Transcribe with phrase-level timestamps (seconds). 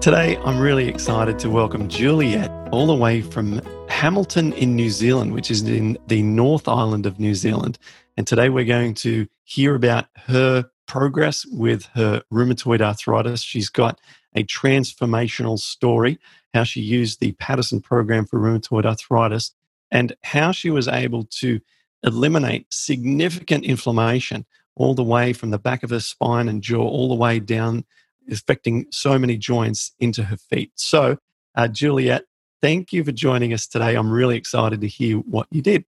[0.00, 5.34] Today, I'm really excited to welcome Juliet all the way from Hamilton in New Zealand,
[5.34, 7.80] which is in the North Island of New Zealand.
[8.16, 13.42] And today we're going to hear about her progress with her rheumatoid arthritis.
[13.42, 14.00] She's got
[14.36, 16.20] a transformational story,
[16.54, 19.50] how she used the Paddison program for rheumatoid arthritis,
[19.90, 21.58] and how she was able to
[22.04, 24.46] eliminate significant inflammation
[24.76, 27.84] all the way from the back of her spine and jaw, all the way down
[28.30, 30.72] affecting so many joints into her feet.
[30.76, 31.18] So,
[31.54, 32.24] uh, Juliet,
[32.60, 33.94] thank you for joining us today.
[33.94, 35.84] I'm really excited to hear what you did.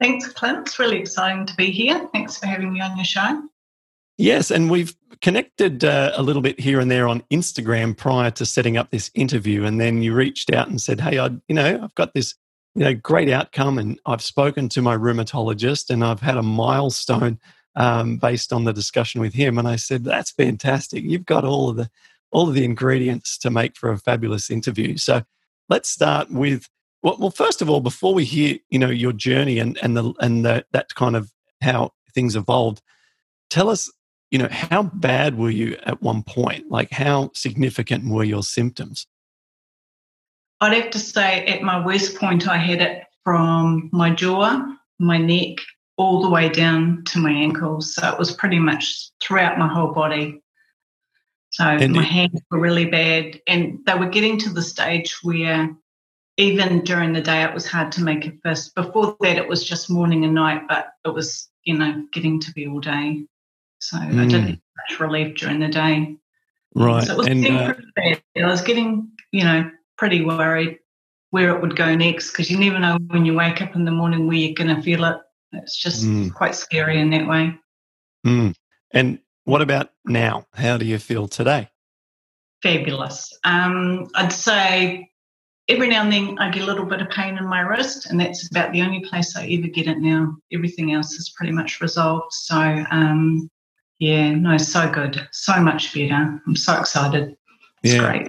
[0.00, 0.66] Thanks, Clint.
[0.66, 2.08] It's really exciting to be here.
[2.12, 3.42] Thanks for having me on your show.
[4.18, 8.44] Yes, and we've connected uh, a little bit here and there on Instagram prior to
[8.44, 11.80] setting up this interview, and then you reached out and said, "Hey, I, you know,
[11.82, 12.34] I've got this,
[12.74, 17.38] you know, great outcome, and I've spoken to my rheumatologist, and I've had a milestone
[17.76, 19.58] um, based on the discussion with him.
[19.58, 21.04] And I said, "That's fantastic.
[21.04, 21.90] You've got all of the
[22.30, 25.22] all of the ingredients to make for a fabulous interview." So
[25.68, 26.68] let's start with
[27.02, 30.12] well, well first of all, before we hear you know your journey and and the
[30.20, 32.82] and the, that kind of how things evolved,
[33.50, 33.90] tell us
[34.30, 36.70] you know how bad were you at one point?
[36.70, 39.06] Like how significant were your symptoms?
[40.60, 44.62] I'd have to say at my worst point, I had it from my jaw,
[45.00, 45.56] my neck,
[45.96, 47.94] all the way down to my ankles.
[47.94, 50.42] So it was pretty much throughout my whole body.
[51.50, 55.70] So and my hands were really bad, and they were getting to the stage where
[56.38, 58.74] even during the day it was hard to make a fist.
[58.74, 62.52] Before that, it was just morning and night, but it was you know getting to
[62.52, 63.24] be all day.
[63.80, 64.18] So mm.
[64.18, 64.60] I didn't get
[64.90, 66.16] much relief during the day.
[66.74, 67.88] Right, so it was and, getting uh, pretty
[68.34, 68.44] bad.
[68.44, 70.78] I was getting you know pretty worried
[71.32, 73.90] where it would go next because you never know when you wake up in the
[73.90, 75.16] morning where you're going to feel it.
[75.52, 76.32] It's just mm.
[76.32, 77.54] quite scary in that way.
[78.26, 78.54] Mm.
[78.92, 80.46] And what about now?
[80.54, 81.68] How do you feel today?
[82.62, 83.36] Fabulous.
[83.44, 85.10] Um, I'd say
[85.68, 88.20] every now and then I get a little bit of pain in my wrist, and
[88.20, 90.36] that's about the only place I ever get it now.
[90.52, 92.32] Everything else is pretty much resolved.
[92.32, 93.48] So, um,
[93.98, 96.40] yeah, no, so good, so much better.
[96.46, 97.36] I'm so excited.
[97.82, 97.98] It's yeah.
[97.98, 98.28] great.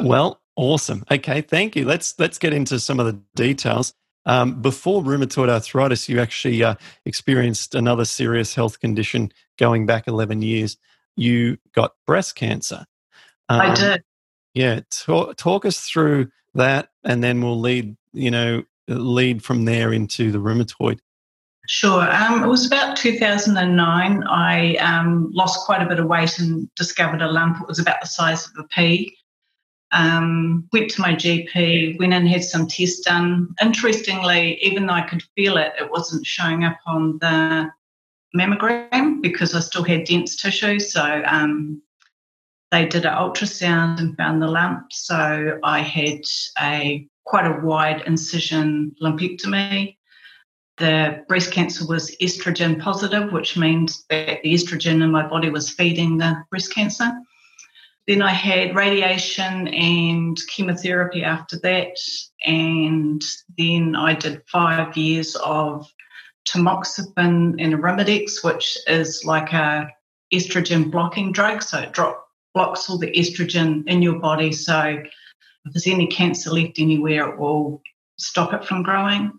[0.00, 1.04] Well, awesome.
[1.10, 1.84] Okay, thank you.
[1.84, 3.94] Let's let's get into some of the details.
[4.26, 10.42] Um, before rheumatoid arthritis, you actually uh, experienced another serious health condition going back 11
[10.42, 10.76] years.
[11.16, 12.84] You got breast cancer.
[13.48, 14.02] Um, I did.
[14.54, 14.80] Yeah.
[14.90, 20.30] Talk, talk us through that, and then we'll lead, you know, lead from there into
[20.30, 20.98] the rheumatoid.
[21.66, 22.02] Sure.
[22.10, 24.24] Um, it was about 2009.
[24.24, 27.60] I um, lost quite a bit of weight and discovered a lump.
[27.60, 29.16] It was about the size of a pea.
[29.92, 33.54] Um, went to my GP, went and had some tests done.
[33.60, 37.70] Interestingly, even though I could feel it, it wasn't showing up on the
[38.36, 40.78] mammogram because I still had dense tissue.
[40.78, 41.82] So um,
[42.70, 44.92] they did an ultrasound and found the lump.
[44.92, 46.20] So I had
[46.60, 49.96] a quite a wide incision lumpectomy.
[50.78, 55.70] The breast cancer was estrogen positive, which means that the estrogen in my body was
[55.70, 57.10] feeding the breast cancer.
[58.10, 61.96] Then I had radiation and chemotherapy after that.
[62.44, 63.22] And
[63.56, 65.88] then I did five years of
[66.44, 69.88] tamoxifen and arimidex, which is like a
[70.34, 71.62] estrogen blocking drug.
[71.62, 74.50] So it drop, blocks all the estrogen in your body.
[74.50, 75.04] So
[75.64, 77.80] if there's any cancer left anywhere, it will
[78.18, 79.30] stop it from growing.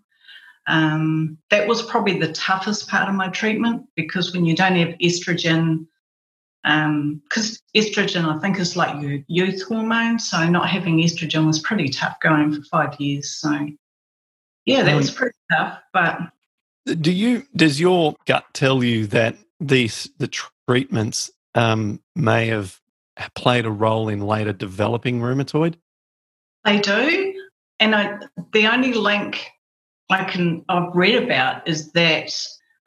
[0.68, 4.98] Um, that was probably the toughest part of my treatment because when you don't have
[5.00, 5.88] estrogen
[6.64, 7.22] because um,
[7.76, 10.20] estrogen, I think, is like your youth hormone.
[10.20, 13.32] So not having estrogen was pretty tough going for five years.
[13.32, 13.68] So
[14.66, 15.80] yeah, that um, was pretty tough.
[15.94, 16.20] But
[16.86, 17.46] do you?
[17.56, 20.30] Does your gut tell you that these the
[20.68, 22.80] treatments um, may have
[23.36, 25.76] played a role in later developing rheumatoid?
[26.64, 27.34] They do,
[27.80, 28.20] and I,
[28.54, 29.48] the only link
[30.12, 32.34] I can I've read about is that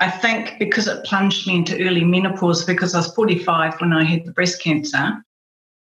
[0.01, 4.05] I think because it plunged me into early menopause because I was 45 when I
[4.05, 5.25] had the breast cancer.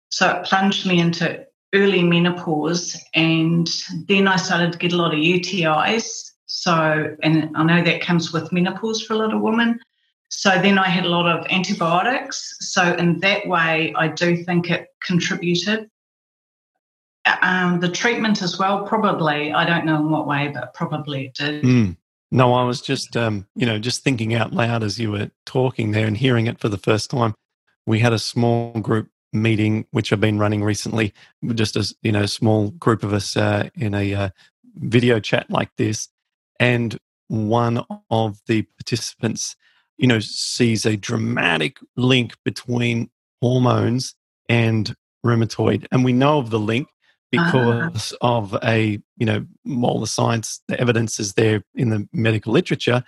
[0.10, 2.98] So it plunged me into early menopause.
[3.14, 3.70] And
[4.08, 6.32] then I started to get a lot of UTIs.
[6.46, 9.80] So, and I know that comes with menopause for a lot of women.
[10.30, 12.56] So then I had a lot of antibiotics.
[12.60, 15.90] So in that way, I do think it contributed.
[17.42, 19.52] Um, the treatment as well, probably.
[19.52, 21.64] I don't know in what way, but probably it did.
[21.64, 21.98] Mm.
[22.32, 25.92] No, I was just, um, you know, just thinking out loud as you were talking
[25.92, 27.34] there and hearing it for the first time.
[27.88, 31.14] We had a small group meeting which I've been running recently,
[31.54, 34.30] just as you know, a small group of us uh, in a uh,
[34.76, 36.08] video chat like this,
[36.60, 36.98] and
[37.28, 39.56] one of the participants,
[39.98, 43.10] you know, sees a dramatic link between
[43.42, 44.16] hormones
[44.48, 46.88] and rheumatoid, and we know of the link.
[47.32, 48.38] Because uh-huh.
[48.38, 49.46] of a you know
[49.84, 53.04] all the science the evidence is there in the medical literature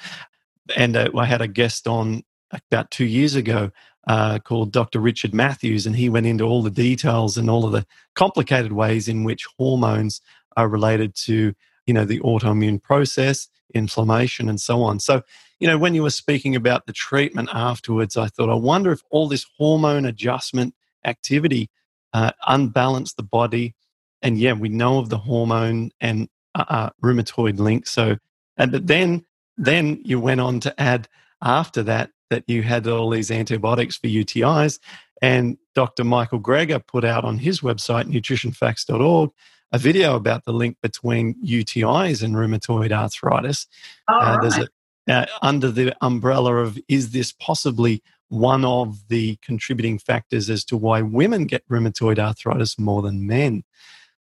[0.76, 3.72] and uh, i had a guest on about two years ago
[4.08, 7.72] uh, called dr richard matthews and he went into all the details and all of
[7.72, 7.86] the
[8.16, 10.22] complicated ways in which hormones
[10.58, 11.54] are related to
[11.86, 15.22] you know the autoimmune process inflammation and so on so
[15.60, 19.02] you know when you were speaking about the treatment afterwards i thought i wonder if
[19.10, 20.74] all this hormone adjustment
[21.06, 21.70] activity
[22.14, 23.74] uh, unbalanced the body
[24.22, 27.88] and yeah, we know of the hormone and uh, uh, rheumatoid link.
[27.88, 28.18] So,
[28.58, 29.26] and but then
[29.58, 31.08] then you went on to add
[31.42, 34.80] after that that you had all these antibiotics for UTIs,
[35.22, 36.04] and Dr.
[36.04, 39.32] Michael Greger put out on his website nutritionfacts.org
[39.72, 43.68] a video about the link between UTIs and rheumatoid arthritis.
[44.10, 44.68] Oh, uh, there's a,
[45.12, 50.78] uh, under the umbrella of is this possibly one of the contributing factors as to
[50.78, 53.64] why women get rheumatoid arthritis more than men?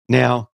[0.10, 0.50] Now,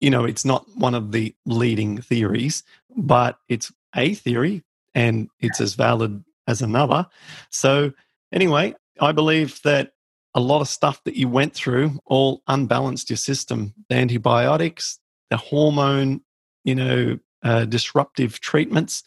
[0.00, 2.62] you know, it's not one of the leading theories,
[2.96, 4.62] but it's a theory
[4.94, 7.06] and it's as valid as another.
[7.50, 7.92] So,
[8.32, 9.92] anyway, I believe that
[10.34, 13.74] a lot of stuff that you went through all unbalanced your system.
[13.88, 14.98] The antibiotics,
[15.28, 16.22] the hormone,
[16.64, 19.02] you know, uh, disruptive treatments.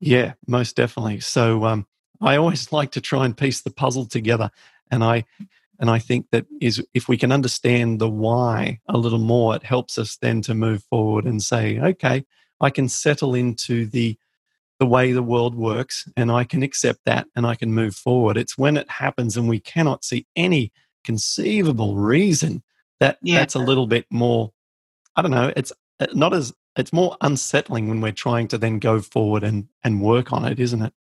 [0.00, 1.20] Yeah, most definitely.
[1.20, 1.86] So, um,
[2.20, 4.50] I always like to try and piece the puzzle together.
[4.90, 5.24] And I
[5.80, 9.62] and I think that is if we can understand the why a little more, it
[9.62, 12.24] helps us then to move forward and say, okay,
[12.60, 14.18] I can settle into the
[14.80, 18.36] the way the world works and I can accept that and I can move forward.
[18.36, 20.72] It's when it happens and we cannot see any
[21.04, 22.62] conceivable reason
[22.98, 23.38] that yeah.
[23.38, 24.52] that's a little bit more
[25.16, 28.78] I don't know, it's uh, not as it's more unsettling when we're trying to then
[28.78, 30.92] go forward and and work on it, isn't it?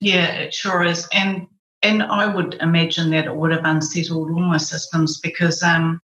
[0.00, 1.08] Yeah, it sure is.
[1.12, 1.48] And
[1.82, 6.00] and I would imagine that it would have unsettled all my systems because, um,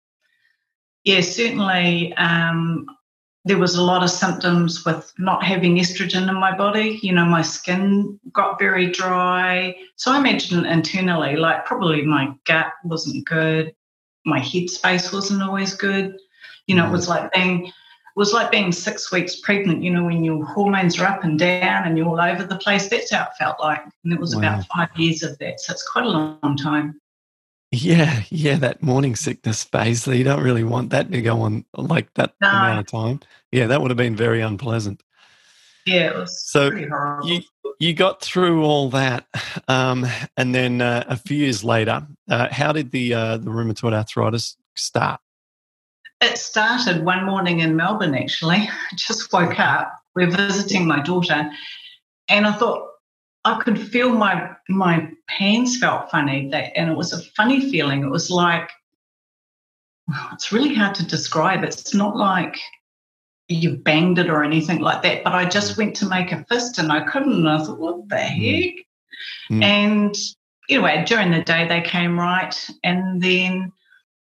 [1.03, 2.87] yeah, certainly um,
[3.45, 6.99] there was a lot of symptoms with not having estrogen in my body.
[7.03, 9.75] You know, my skin got very dry.
[9.97, 13.75] So I imagine internally, like probably my gut wasn't good,
[14.25, 16.17] my headspace wasn't always good.
[16.67, 16.89] You know, mm.
[16.89, 17.71] it was like being
[18.15, 21.85] was like being six weeks pregnant, you know, when your hormones are up and down
[21.85, 22.89] and you're all over the place.
[22.89, 23.83] That's how it felt like.
[24.05, 24.43] And it was wow.
[24.43, 25.61] about five years of that.
[25.61, 27.01] So it's quite a long time.
[27.73, 30.07] Yeah, yeah, that morning sickness phase.
[30.07, 32.49] You don't really want that to go on like that no.
[32.49, 33.21] amount of time.
[33.51, 35.03] Yeah, that would have been very unpleasant.
[35.85, 36.71] Yeah, it was so
[37.25, 37.41] you
[37.81, 39.27] you got through all that,
[39.67, 40.07] um,
[40.37, 44.57] and then uh, a few years later, uh, how did the uh, the rheumatoid arthritis
[44.77, 45.21] start?
[46.25, 48.57] It started one morning in Melbourne, actually.
[48.93, 49.93] I just woke up.
[50.17, 51.51] We we're visiting my daughter,
[52.29, 52.89] and I thought
[53.45, 58.03] I could feel my my hands felt funny, that, and it was a funny feeling.
[58.03, 58.71] It was like
[60.33, 61.63] it's really hard to describe.
[61.63, 62.59] It's not like
[63.49, 66.79] you banged it or anything like that, but I just went to make a fist
[66.79, 67.35] and I couldn't.
[67.35, 68.65] And I thought, what the mm.
[68.65, 68.85] heck?
[69.51, 69.63] Mm.
[69.63, 70.17] And
[70.71, 73.73] anyway, during the day they came right, and then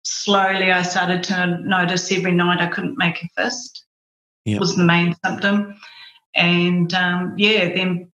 [0.05, 3.85] slowly I started to notice every night I couldn't make a fist.
[4.45, 4.61] Yep.
[4.61, 5.75] Was the main symptom,
[6.35, 8.13] and um, yeah, then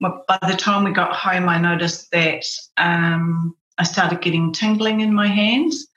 [0.00, 2.44] by the time we got home, I noticed that
[2.76, 5.88] um, I started getting tingling in my hands,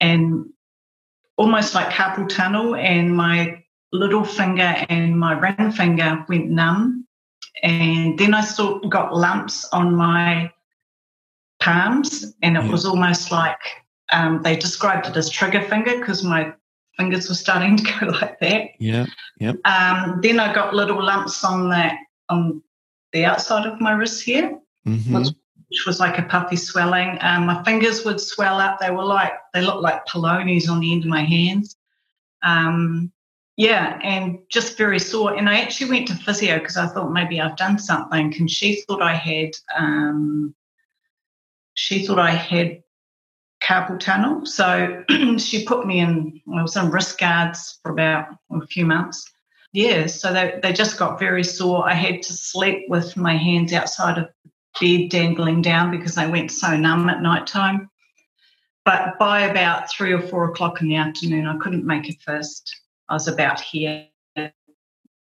[0.00, 0.46] and
[1.36, 3.60] almost like carpal tunnel, and my
[3.92, 7.04] little finger and my ring finger went numb,
[7.64, 10.52] and then I still got lumps on my
[11.60, 12.70] palms, and it yep.
[12.70, 13.58] was almost like
[14.12, 16.52] um, they described it as trigger finger because my
[16.96, 18.70] fingers were starting to go like that.
[18.78, 19.06] Yeah,
[19.38, 19.52] yeah.
[19.64, 21.96] Um, then I got little lumps on that
[22.28, 22.62] on
[23.12, 25.14] the outside of my wrist here, mm-hmm.
[25.14, 25.28] which,
[25.68, 27.16] which, was like a puffy swelling.
[27.20, 28.80] Um, my fingers would swell up.
[28.80, 31.76] They were like they looked like polonies on the end of my hands.
[32.42, 33.12] Um,
[33.56, 35.34] yeah, and just very sore.
[35.34, 38.32] And I actually went to physio because I thought maybe I've done something.
[38.38, 40.54] And she thought I had, um,
[41.74, 42.84] she thought I had
[43.68, 44.46] carpal tunnel.
[44.46, 45.04] So
[45.38, 49.30] she put me in, in wrist guards for about a few months.
[49.72, 51.86] Yeah, so they, they just got very sore.
[51.86, 54.28] I had to sleep with my hands outside of
[54.80, 57.90] bed dangling down because I went so numb at night time.
[58.84, 62.74] But by about three or four o'clock in the afternoon, I couldn't make it first.
[63.10, 64.06] I was about here.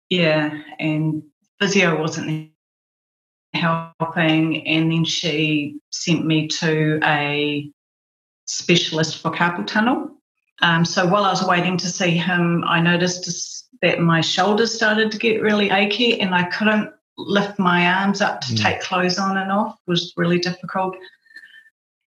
[0.10, 1.24] Yeah, and
[1.60, 2.52] physio wasn't
[3.54, 4.66] helping.
[4.66, 7.70] And then she sent me to a
[8.48, 10.12] specialist for carpal tunnel.
[10.62, 15.12] Um, so while I was waiting to see him, I noticed that my shoulders started
[15.12, 18.62] to get really achy and I couldn't lift my arms up to mm.
[18.62, 20.96] take clothes on and off it was really difficult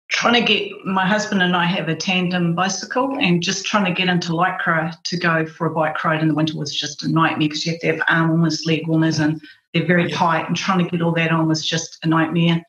[0.08, 3.90] trying to get my husband and I have a tandem bicycle and just trying to
[3.90, 7.08] get into Lycra to go for a bike ride in the winter was just a
[7.08, 9.40] nightmare because you have to have arm warmers, leg warmers, and
[9.72, 10.46] they're very tight.
[10.46, 12.62] And trying to get all that on was just a nightmare.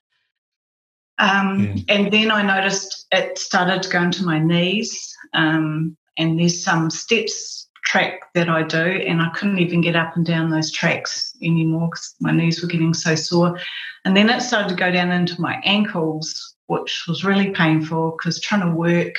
[1.18, 1.84] Um.
[1.88, 6.64] And then I noticed it started going to go into my knees, um, and there's
[6.64, 10.72] some steps track that I do, and I couldn't even get up and down those
[10.72, 13.60] tracks anymore because my knees were getting so sore.
[14.04, 18.40] And then it started to go down into my ankles, which was really painful because
[18.40, 19.16] trying to work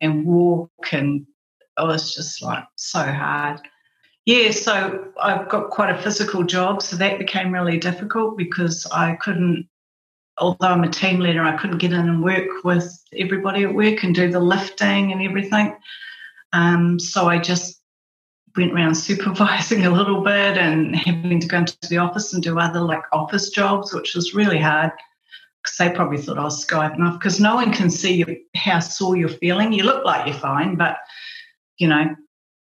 [0.00, 1.26] and walk and
[1.78, 3.60] it was just like so hard.
[4.26, 9.16] Yeah, so I've got quite a physical job, so that became really difficult because I
[9.16, 9.68] couldn't,
[10.38, 14.02] although I'm a team leader, I couldn't get in and work with everybody at work
[14.02, 15.76] and do the lifting and everything.
[16.52, 17.80] Um, so I just
[18.56, 22.58] went around supervising a little bit and having to go into the office and do
[22.58, 24.92] other like office jobs, which was really hard
[25.62, 29.16] because they probably thought I was skiving off because no one can see how sore
[29.16, 29.72] you're feeling.
[29.72, 30.96] You look like you're fine, but
[31.78, 32.14] you know,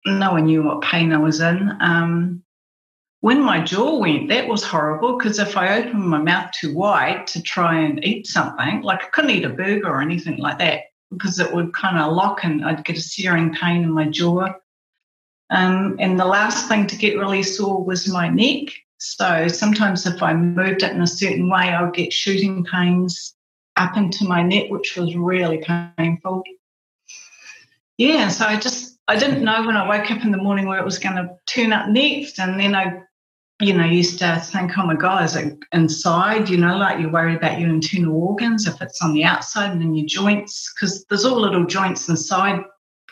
[0.06, 1.72] no one knew what pain I was in.
[1.80, 2.44] Um,
[3.22, 7.28] when my jaw went, that was horrible because if I opened my mouth too wide
[7.28, 10.82] to try and eat something, like I couldn't eat a burger or anything like that
[11.12, 14.48] because it would kind of lock and I'd get a searing pain in my jaw.
[15.51, 18.70] Um, and the last thing to get really sore was my neck.
[18.98, 23.36] So sometimes if I moved it in a certain way, I would get shooting pains
[23.75, 25.63] up into my neck, which was really
[25.98, 26.44] painful.
[27.98, 30.80] Yeah, so I just I didn't know when I woke up in the morning where
[30.80, 33.01] it was going to turn up next, and then I,
[33.62, 36.50] you know, used to think, oh my god, is it inside?
[36.50, 39.82] You know, like you're worried about your internal organs if it's on the outside and
[39.82, 42.63] in your joints, because there's all little joints inside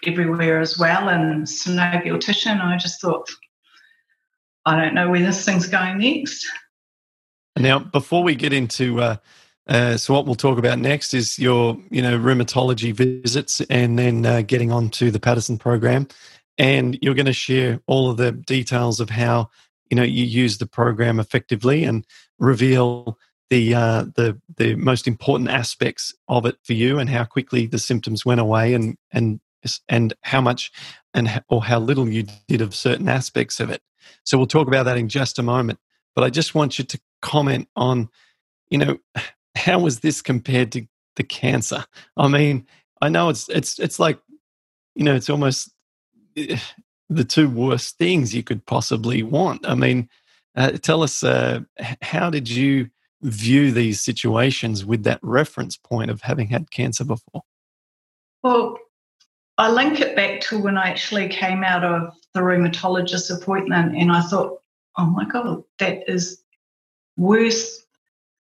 [0.06, 2.50] everywhere as well, and synovial tissue.
[2.50, 3.29] And I just thought,
[4.65, 6.46] I don't know where this thing's going next.
[7.58, 9.18] Now, before we get into uh,
[9.70, 14.25] uh, so what we'll talk about next is your you know rheumatology visits, and then
[14.25, 16.08] uh, getting on to the Paddison program,
[16.58, 19.51] and you're going to share all of the details of how
[19.89, 22.05] you know you use the program effectively and
[22.38, 23.17] reveal
[23.50, 27.79] the uh, the the most important aspects of it for you and how quickly the
[27.79, 29.39] symptoms went away and and
[29.88, 30.72] and how much
[31.13, 33.81] and or how little you did of certain aspects of it.
[34.24, 35.79] So we'll talk about that in just a moment.
[36.15, 38.10] But I just want you to comment on,
[38.69, 38.98] you know,
[39.55, 41.86] how was this compared to the cancer?
[42.15, 42.67] I mean,
[43.01, 44.19] I know it's it's it's like,
[44.96, 45.74] you know, it's almost
[46.38, 46.58] eh,
[47.10, 49.68] the two worst things you could possibly want.
[49.68, 50.10] I mean,
[50.56, 51.62] uh, tell us uh,
[52.01, 52.89] how did you
[53.22, 57.44] view these situations with that reference point of having had cancer before?
[58.44, 58.78] Well,
[59.58, 64.12] I link it back to when I actually came out of the rheumatologist appointment and
[64.12, 64.62] I thought,
[64.98, 66.42] oh my God, that is
[67.18, 67.86] worse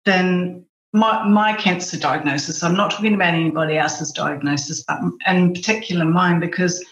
[0.07, 2.63] than my, my cancer diagnosis.
[2.63, 6.83] I'm not talking about anybody else's diagnosis, but in particular mine, because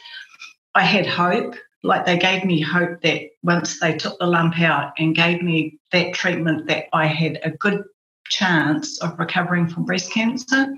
[0.75, 1.55] I had hope.
[1.85, 5.81] Like they gave me hope that once they took the lump out and gave me
[5.91, 7.83] that treatment, that I had a good
[8.29, 10.75] chance of recovering from breast cancer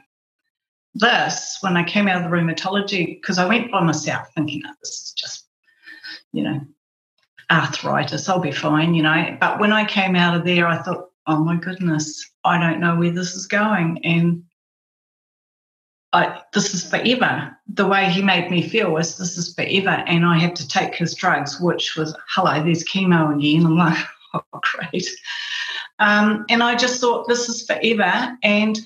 [0.95, 4.73] this when I came out of the rheumatology because I went by myself thinking, oh,
[4.81, 5.47] this is just,
[6.33, 6.61] you know,
[7.51, 9.37] arthritis, I'll be fine, you know.
[9.41, 12.97] But when I came out of there, I thought, oh my goodness, I don't know
[12.97, 14.01] where this is going.
[14.05, 14.45] And
[16.15, 17.57] I, this is forever.
[17.67, 20.05] The way he made me feel was this is forever.
[20.07, 23.67] And I had to take his drugs, which was, hello, there's chemo again.
[23.67, 23.99] I'm like,
[24.35, 25.09] oh, great.
[25.99, 28.39] Um, and I just thought, this is forever.
[28.45, 28.79] And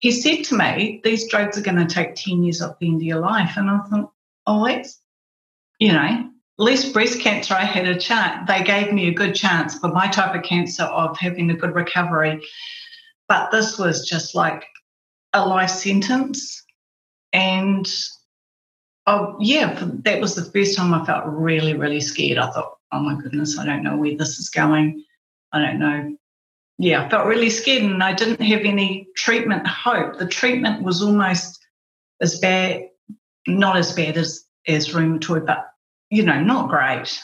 [0.00, 2.96] he said to me, These drugs are going to take 10 years off the end
[2.96, 3.56] of your life.
[3.56, 4.12] And I thought,
[4.48, 5.00] Oh, that's,
[5.78, 8.48] you know, least breast cancer, I had a chance.
[8.48, 11.74] They gave me a good chance for my type of cancer of having a good
[11.74, 12.44] recovery.
[13.28, 14.64] But this was just like
[15.36, 16.64] a life sentence.
[17.32, 17.90] And
[19.06, 22.38] oh, yeah, that was the first time I felt really, really scared.
[22.38, 25.04] I thought, oh my goodness, I don't know where this is going.
[25.52, 26.16] I don't know
[26.78, 30.18] yeah, I felt really scared and I didn't have any treatment hope.
[30.18, 31.58] The treatment was almost
[32.20, 32.88] as bad,
[33.46, 35.66] not as bad as, as rheumatoid, but,
[36.10, 37.18] you know, not great.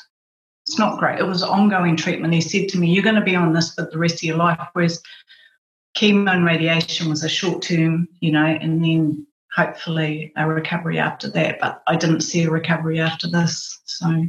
[0.66, 1.18] It's not great.
[1.18, 2.32] It was ongoing treatment.
[2.32, 4.36] He said to me, You're going to be on this for the rest of your
[4.36, 4.60] life.
[4.72, 5.02] Whereas
[5.96, 11.30] chemo and radiation was a short term, you know, and then hopefully a recovery after
[11.30, 11.58] that.
[11.60, 13.80] But I didn't see a recovery after this.
[13.84, 14.26] So.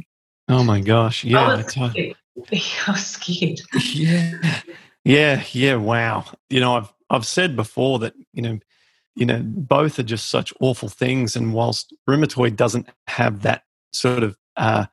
[0.48, 1.24] Oh my gosh!
[1.24, 2.16] Yeah, I was scared.
[2.52, 3.60] I was scared.
[3.94, 4.60] yeah,
[5.04, 5.76] yeah, yeah.
[5.76, 6.26] Wow.
[6.50, 8.58] You know, I've I've said before that you know,
[9.14, 11.36] you know, both are just such awful things.
[11.36, 14.86] And whilst rheumatoid doesn't have that sort of uh,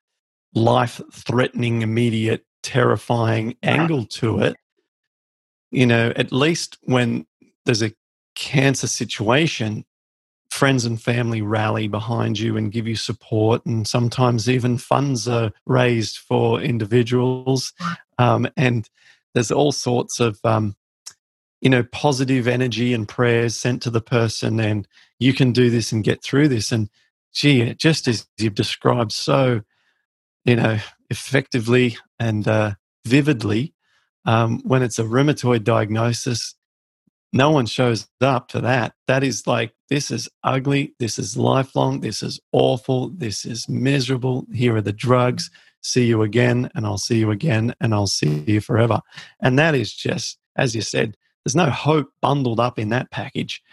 [0.54, 4.56] life-threatening, immediate, terrifying angle to it,
[5.72, 7.26] you know, at least when
[7.66, 7.94] there's a
[8.36, 9.86] cancer situation,
[10.50, 15.52] friends and family rally behind you and give you support, and sometimes even funds are
[15.66, 17.74] raised for individuals.
[18.18, 18.90] Um, and
[19.34, 20.76] there's all sorts of, um,
[21.62, 24.88] you know, positive energy and prayers sent to the person, and
[25.20, 26.72] you can do this and get through this.
[26.72, 26.90] And
[27.34, 29.62] gee, just as you've described so,
[30.44, 32.72] you know, effectively and uh,
[33.06, 33.74] vividly,
[34.26, 36.56] um, when it's a rheumatoid diagnosis,
[37.34, 38.94] no one shows up for that.
[39.08, 40.94] That is like, this is ugly.
[41.00, 42.02] This is lifelong.
[42.02, 43.10] This is awful.
[43.10, 44.46] This is miserable.
[44.54, 45.50] Here are the drugs.
[45.82, 49.02] See you again, and I'll see you again, and I'll see you forever.
[49.42, 53.64] And that is just, as you said, there's no hope bundled up in that package.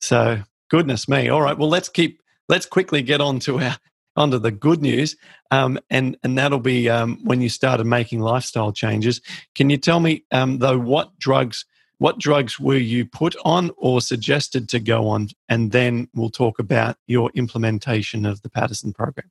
[0.00, 1.28] So, goodness me.
[1.28, 1.58] All right.
[1.58, 3.76] Well, let's keep, let's quickly get on to our,
[4.16, 5.16] onto the good news,
[5.50, 9.20] um, and and that'll be um, when you started making lifestyle changes.
[9.54, 11.64] Can you tell me um, though what drugs
[11.98, 15.28] what drugs were you put on or suggested to go on?
[15.50, 19.30] And then we'll talk about your implementation of the Paddison program.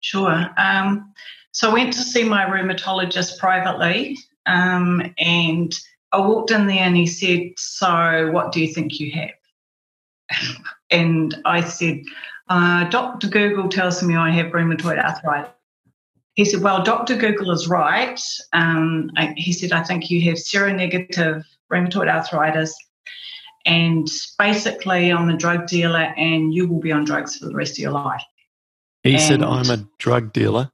[0.00, 0.50] Sure.
[0.58, 1.12] Um,
[1.52, 5.72] so I went to see my rheumatologist privately, um, and
[6.12, 10.56] I walked in there and he said, So, what do you think you have?
[10.90, 12.02] and I said,
[12.48, 13.28] uh, Dr.
[13.28, 15.50] Google tells me I have rheumatoid arthritis.
[16.34, 17.16] He said, Well, Dr.
[17.16, 18.20] Google is right.
[18.52, 22.74] Um, I, he said, I think you have seronegative rheumatoid arthritis.
[23.64, 27.72] And basically, I'm a drug dealer and you will be on drugs for the rest
[27.72, 28.22] of your life.
[29.02, 30.70] He and said, I'm a drug dealer.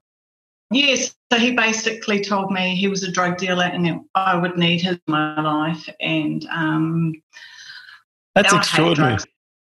[0.71, 1.15] Yes.
[1.33, 4.95] So he basically told me he was a drug dealer and I would need his
[4.95, 5.89] in my life.
[6.01, 7.13] And um,
[8.35, 9.19] that's extraordinary.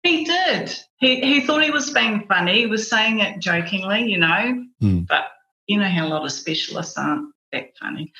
[0.07, 0.73] He did.
[0.99, 2.59] He, he thought he was being funny.
[2.59, 4.99] He was saying it jokingly, you know, hmm.
[5.01, 5.25] but
[5.67, 8.13] you know how a lot of specialists aren't that funny.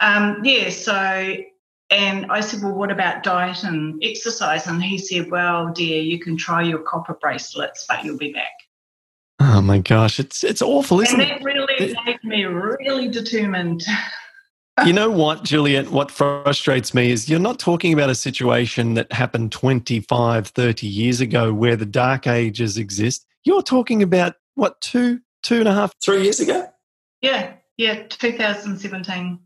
[0.00, 1.36] Um, yeah, so,
[1.90, 4.66] and I said, well, what about diet and exercise?
[4.66, 8.52] And he said, well, dear, you can try your copper bracelets, but you'll be back.
[9.40, 11.36] Oh my gosh, it's it's awful, isn't and it?
[11.36, 13.82] And that really it, made me really determined.
[14.86, 15.90] you know what, Juliet?
[15.90, 21.20] What frustrates me is you're not talking about a situation that happened 25, 30 years
[21.20, 23.26] ago where the dark ages exist.
[23.44, 26.68] You're talking about what, two, two and a half, three years ago?
[27.20, 29.38] Yeah, yeah, 2017.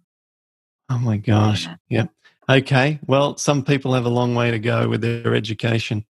[0.91, 1.67] Oh my gosh.
[1.89, 2.07] Yeah.
[2.49, 3.01] Okay.
[3.07, 6.05] Well, some people have a long way to go with their education.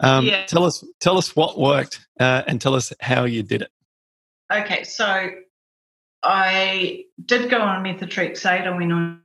[0.00, 0.44] Um, yeah.
[0.44, 3.70] Tell us, tell us what worked, uh, and tell us how you did it.
[4.52, 5.30] Okay, so
[6.22, 8.66] I did go on methotrexate.
[8.66, 9.20] I went on,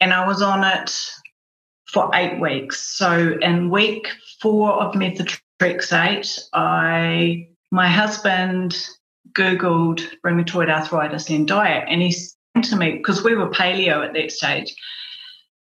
[0.00, 1.10] and I was on it
[1.86, 2.80] for eight weeks.
[2.80, 4.08] So in week
[4.40, 8.76] four of methotrexate, I my husband
[9.32, 14.14] Googled rheumatoid arthritis and diet, and he said to me, because we were paleo at
[14.14, 14.74] that stage,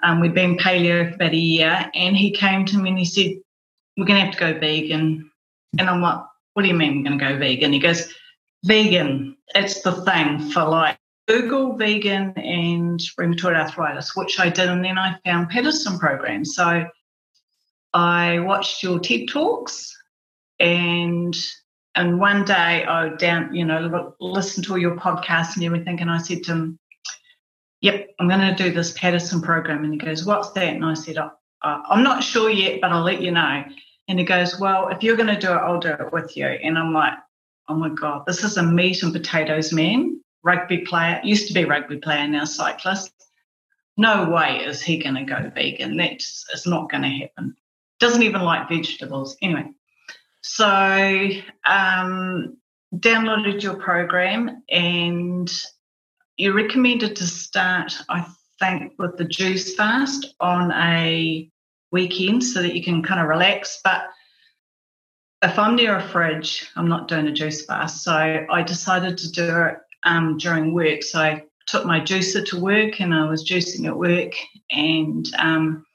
[0.04, 3.06] um, we'd been paleo for about a year, and he came to me and he
[3.06, 3.42] said,
[3.98, 5.30] We're going to have to go vegan.
[5.78, 6.20] And I'm like,
[6.54, 7.74] What do you mean we're going to go vegan?
[7.74, 8.14] He goes,
[8.64, 14.84] Vegan, it's the thing for like Google vegan and rheumatoid arthritis, which I did, and
[14.84, 16.44] then I found Paddison program.
[16.46, 16.86] So
[17.94, 19.96] I watched your TED Talks
[20.60, 21.36] and
[21.96, 26.10] and one day I down, you know, listened to all your podcasts and everything, and
[26.10, 26.80] I said to him,
[27.82, 30.94] "Yep, I'm going to do this Paddison program." And he goes, "What's that?" And I
[30.94, 31.32] said, oh,
[31.64, 33.64] "I'm not sure yet, but I'll let you know."
[34.08, 36.46] And he goes, "Well, if you're going to do it, I'll do it with you."
[36.46, 37.18] And I'm like,
[37.68, 41.22] "Oh my god, this is a meat and potatoes man, rugby player.
[41.24, 43.14] Used to be rugby player, now cyclist.
[43.98, 45.98] No way is he going to go vegan.
[45.98, 47.56] That's it's not going to happen.
[48.00, 49.38] Doesn't even like vegetables.
[49.42, 49.72] Anyway."
[50.44, 51.30] So,
[51.66, 52.58] um,
[52.96, 55.52] downloaded your program and
[56.38, 58.26] you recommended to start, I
[58.60, 61.50] think, with the juice fast on a
[61.92, 63.80] weekend so that you can kind of relax.
[63.84, 64.04] But
[65.44, 68.04] if I'm near a fridge, I'm not doing a juice fast.
[68.04, 71.04] So I decided to do it um, during work.
[71.04, 74.34] So I took my juicer to work and I was juicing at work.
[74.72, 75.86] And um,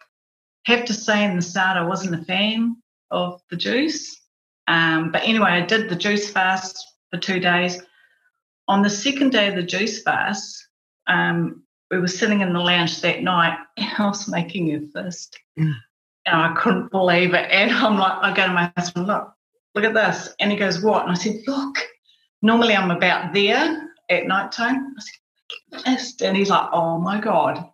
[0.64, 2.76] have to say, in the start, I wasn't a fan
[3.10, 4.20] of the juice.
[4.66, 7.80] Um, but anyway, I did the juice fast for two days.
[8.68, 10.66] On the second day of the juice fast,
[11.06, 15.38] um, we were sitting in the lounge that night and I was making a fist.
[15.56, 15.74] Mm.
[16.26, 17.48] And I couldn't believe it.
[17.52, 19.35] And I'm like, I go to my husband, look,
[19.76, 20.34] look at this.
[20.40, 21.02] And he goes, what?
[21.02, 21.76] And I said, look,
[22.42, 24.94] normally I'm about there at night time.
[25.86, 26.26] I said.
[26.26, 27.70] And he's like, oh my God.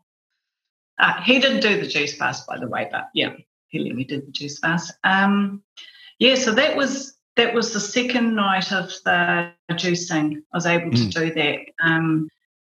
[0.99, 3.33] Uh, he didn't do the juice fast, by the way, but yeah,
[3.69, 4.93] he let me do the juice fast.
[5.05, 5.63] Um,
[6.19, 10.43] yeah, so that was that was the second night of the juicing.
[10.53, 11.11] I was able to mm.
[11.11, 11.61] do that.
[11.83, 12.29] Um,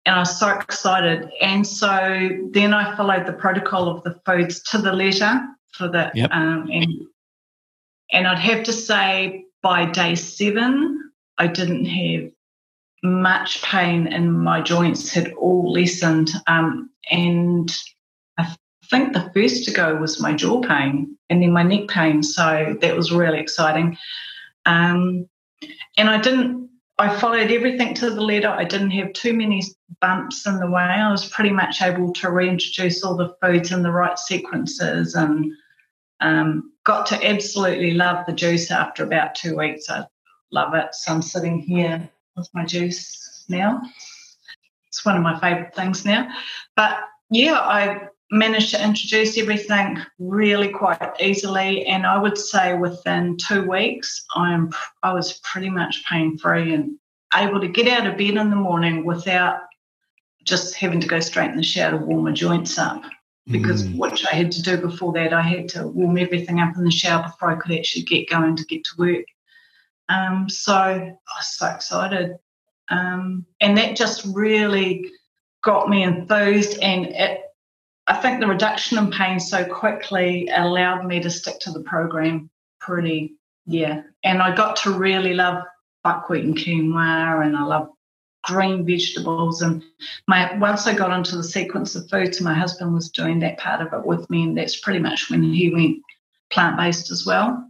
[0.05, 1.31] and I was so excited.
[1.41, 5.41] And so then I followed the protocol of the foods to the letter
[5.75, 6.31] for the yep.
[6.33, 6.93] um, and
[8.13, 12.31] and I'd have to say by day seven I didn't have
[13.03, 16.31] much pain and my joints had all lessened.
[16.47, 17.73] Um, and
[18.39, 18.55] I
[18.91, 22.23] think the first to go was my jaw pain and then my neck pain.
[22.23, 23.97] So that was really exciting.
[24.67, 25.29] Um,
[25.97, 26.69] and I didn't,
[26.99, 28.49] I followed everything to the letter.
[28.49, 29.63] I didn't have too many
[30.01, 30.83] bumps in the way.
[30.83, 35.53] I was pretty much able to reintroduce all the foods in the right sequences and
[36.21, 39.91] um, got to absolutely love the juice after about two weeks.
[39.91, 40.07] I
[40.51, 40.95] love it.
[40.95, 43.83] So I'm sitting here with my juice now.
[44.87, 46.31] It's one of my favourite things now.
[46.77, 46.99] But
[47.31, 53.63] yeah, I managed to introduce everything really quite easily and i would say within two
[53.67, 54.71] weeks i'm
[55.03, 56.99] i was pretty much pain free and
[57.35, 59.61] able to get out of bed in the morning without
[60.45, 63.03] just having to go straight in the shower to warm my joints up
[63.51, 63.97] because mm.
[63.97, 66.91] what i had to do before that i had to warm everything up in the
[66.91, 69.25] shower before i could actually get going to get to work
[70.09, 72.37] um, so i was so excited
[72.91, 75.11] um, and that just really
[75.63, 77.43] got me enthused and it
[78.09, 82.49] I think the reduction in pain so quickly allowed me to stick to the program
[82.81, 83.35] pretty,
[83.67, 84.03] yeah.
[84.25, 85.63] And I got to really love
[86.03, 87.91] buckwheat and quinoa, and I love
[88.45, 89.63] green vegetables.
[89.63, 89.83] And
[90.27, 93.81] my once I got into the sequence of foods, my husband was doing that part
[93.81, 95.99] of it with me, and that's pretty much when he went
[96.51, 97.69] plant based as well.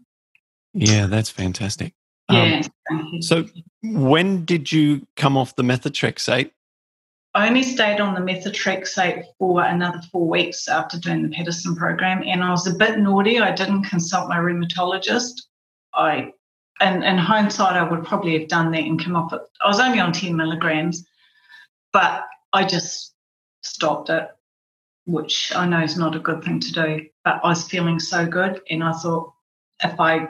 [0.75, 1.95] Yeah, that's fantastic.
[2.31, 2.63] Yeah.
[2.91, 3.47] Um, so,
[3.83, 6.51] when did you come off the methotrexate
[7.35, 12.23] I only stayed on the methotrexate for another four weeks after doing the Paddison program,
[12.27, 13.39] and I was a bit naughty.
[13.39, 15.43] I didn't consult my rheumatologist.
[15.95, 16.33] I,
[16.81, 19.41] and in hindsight, I would probably have done that and come off it.
[19.65, 21.07] I was only on 10 milligrams,
[21.93, 23.15] but I just
[23.63, 24.29] stopped it,
[25.07, 27.07] which I know is not a good thing to do.
[27.25, 29.33] But I was feeling so good, and I thought
[29.83, 30.29] if I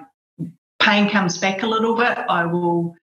[0.81, 2.97] pain comes back a little bit, I will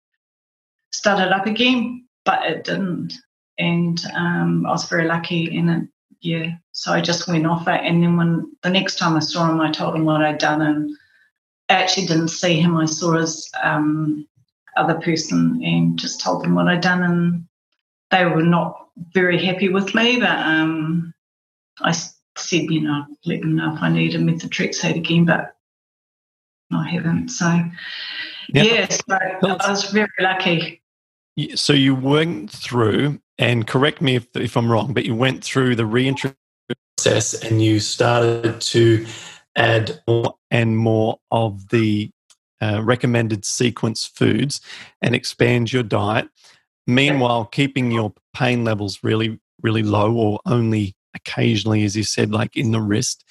[0.92, 2.06] start it up again.
[2.24, 3.14] But it didn't
[3.58, 5.88] and um, I was very lucky in it.
[6.20, 9.50] Yeah, so I just went off it, and then when the next time I saw
[9.50, 10.96] him, I told him what I'd done, and
[11.72, 12.76] I actually didn't see him.
[12.76, 14.26] I saw his um,
[14.76, 17.46] other person and just told them what I'd done, and
[18.10, 20.20] they were not very happy with me.
[20.20, 21.14] But um,
[21.80, 21.92] I
[22.36, 25.56] said, you know, let them know if I need a methotrexate again, but
[26.70, 27.30] I haven't.
[27.30, 27.46] So,
[28.52, 28.66] yep.
[28.66, 30.82] yeah, so I was very lucky.
[31.54, 35.76] So you went through and correct me if, if I'm wrong, but you went through
[35.76, 36.36] the reintroduction
[36.98, 39.06] process and you started to
[39.56, 42.10] add more and more of the
[42.60, 44.60] uh, recommended sequence foods
[45.00, 46.28] and expand your diet.
[46.86, 52.56] Meanwhile, keeping your pain levels really, really low or only occasionally, as you said, like
[52.56, 53.24] in the wrist,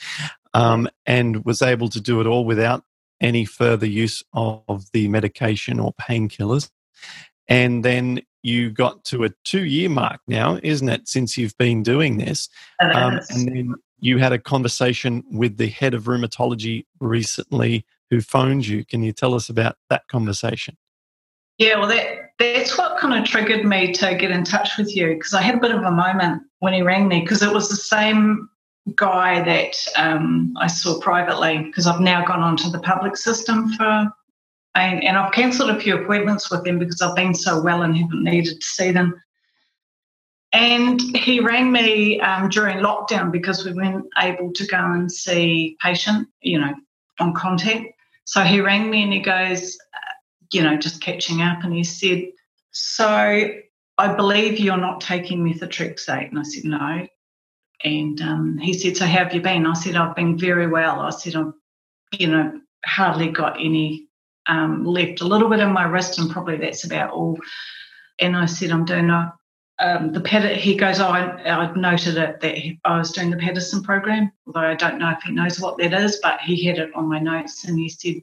[0.53, 2.83] um, and was able to do it all without
[3.21, 6.69] any further use of the medication or painkillers.
[7.47, 11.83] And then you got to a two year mark now, isn't it, since you've been
[11.83, 12.49] doing this?
[12.79, 18.67] Um, and then you had a conversation with the head of rheumatology recently who phoned
[18.67, 18.83] you.
[18.83, 20.75] Can you tell us about that conversation?
[21.57, 25.13] Yeah, well, that, that's what kind of triggered me to get in touch with you
[25.13, 27.69] because I had a bit of a moment when he rang me because it was
[27.69, 28.49] the same
[28.95, 34.11] guy that um, I saw privately because I've now gone onto the public system for
[34.73, 37.95] and, and I've cancelled a few appointments with them because I've been so well and
[37.95, 39.21] haven't needed to see them.
[40.53, 45.77] And he rang me um, during lockdown because we weren't able to go and see
[45.81, 46.73] patient, you know,
[47.19, 47.85] on contact.
[48.25, 50.13] So he rang me and he goes, uh,
[50.51, 52.25] you know, just catching up, and he said,
[52.71, 53.49] "So
[53.97, 57.07] I believe you're not taking methotrexate." And I said, "No."
[57.83, 60.99] And um, he said, "So how have you been?" I said, "I've been very well."
[60.99, 61.53] I said, "I've,
[62.19, 64.07] you know, hardly got any
[64.47, 67.37] um, left, a little bit in my wrist, and probably that's about all.
[68.19, 69.09] And I said, I'm doing
[69.81, 70.21] um, the
[70.55, 74.59] he goes, oh, I, I noted it that I was doing the Paddison program, although
[74.59, 77.19] I don't know if he knows what that is, but he had it on my
[77.19, 78.21] notes and he said,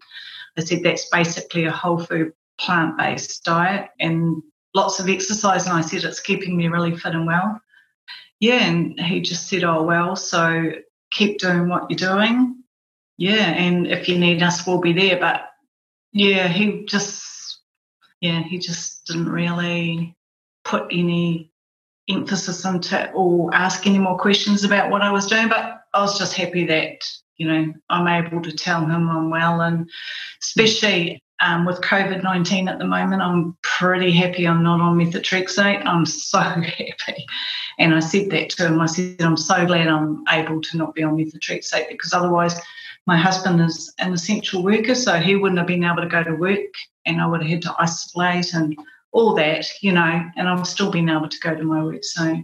[0.56, 4.42] I said, that's basically a whole food plant based diet and
[4.74, 5.66] lots of exercise.
[5.66, 7.60] And I said, it's keeping me really fit and well.
[8.40, 10.72] yeah, and he just said, "Oh well, so
[11.10, 12.62] keep doing what you're doing."
[13.16, 15.18] Yeah, and if you need us, we'll be there.
[15.18, 15.50] But
[16.12, 17.60] yeah, he just
[18.20, 20.16] yeah, he just didn't really
[20.68, 21.50] put any
[22.08, 25.48] emphasis into or ask any more questions about what I was doing.
[25.48, 27.04] But I was just happy that
[27.36, 29.88] you know I'm able to tell him I'm well, and
[30.42, 35.86] especially um, with COVID 19 at the moment, I'm pretty happy I'm not on methotrexate.
[35.86, 37.26] I'm so happy.
[37.78, 38.80] And I said that to him.
[38.80, 42.60] I said, I'm so glad I'm able to not be on methotrexate because otherwise,
[43.06, 46.34] my husband is an essential worker, so he wouldn't have been able to go to
[46.34, 46.74] work
[47.06, 48.76] and I would have had to isolate and
[49.12, 52.04] all that, you know, and I've still been able to go to my work.
[52.04, 52.42] So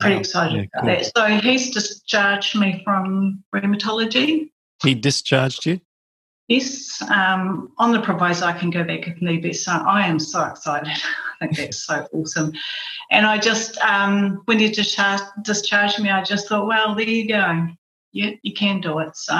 [0.00, 1.30] pretty oh, excited yeah, about cool.
[1.30, 1.40] that.
[1.42, 4.50] So he's discharged me from rheumatology.
[4.82, 5.80] He discharged you?
[6.48, 9.52] Yes, um, on the proviso I can go back if need be.
[9.52, 10.88] So I am so excited.
[11.40, 12.52] I think that's so awesome.
[13.10, 17.28] And I just, um, when you discharged, discharged me, I just thought, well, there you
[17.28, 17.68] go.
[18.12, 19.14] Yeah, you can do it.
[19.16, 19.34] So,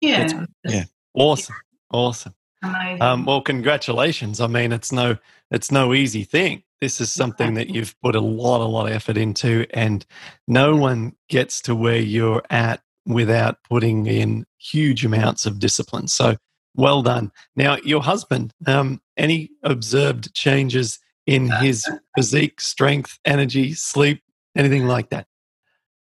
[0.00, 0.26] yeah.
[0.26, 0.84] That's, yeah.
[1.14, 1.56] Awesome.
[1.92, 2.34] Awesome.
[2.62, 4.40] Um, well, congratulations.
[4.40, 5.16] I mean, it's no,
[5.50, 6.62] it's no easy thing.
[6.80, 10.04] This is something that you've put a lot, a lot of effort into, and
[10.48, 16.08] no one gets to where you're at without putting in huge amounts of discipline.
[16.08, 16.36] So
[16.74, 17.32] well done.
[17.56, 24.22] Now, your husband, um, any observed changes in his physique, strength, energy, sleep,
[24.56, 25.26] anything like that?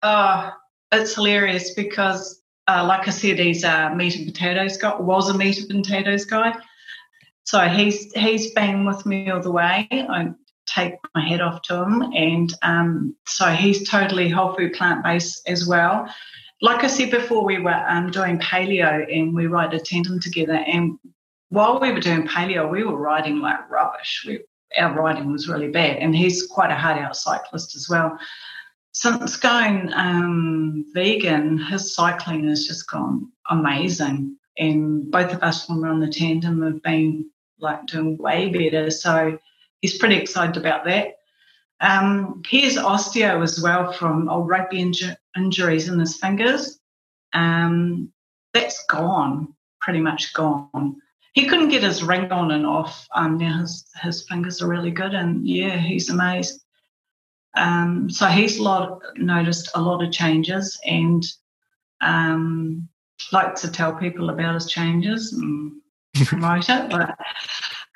[0.02, 0.52] Oh,
[0.92, 2.39] it's hilarious because,
[2.70, 6.26] uh, like I said, he's a meat and potatoes guy, was a meat and potatoes
[6.26, 6.54] guy.
[7.44, 9.88] So he's he's been with me all the way.
[9.92, 10.30] I
[10.68, 15.42] take my head off to him, and um, so he's totally whole food plant based
[15.48, 16.08] as well
[16.62, 20.56] like I said before, we were um, doing paleo and we ride a tandem together.
[20.56, 21.00] And
[21.50, 24.26] while we were doing paleo, we were riding like rubbish.
[24.28, 24.42] We,
[24.78, 25.98] our riding was really bad.
[25.98, 28.18] And he's quite a hard out cyclist as well.
[28.92, 34.36] Since going um, vegan, his cycling has just gone amazing.
[34.58, 38.90] And both of us, when we're on the tandem, have been like doing way better.
[38.92, 39.38] So
[39.82, 41.16] he's pretty excited about that.
[41.82, 46.80] Um, he has osteo as well from old rugby inju- injuries in his fingers.
[47.34, 48.12] Um,
[48.54, 50.98] that's gone, pretty much gone.
[51.34, 53.08] He couldn't get his ring on and off.
[53.16, 56.66] Um, now his, his fingers are really good, and yeah, he's amazed.
[57.56, 61.24] Um, so he's lot, noticed a lot of changes and
[62.02, 62.88] um,
[63.32, 65.74] likes to tell people about his changes and
[66.26, 66.90] promote it.
[66.90, 67.18] But